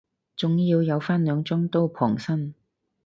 [0.35, 2.55] 總要有返兩張刀傍身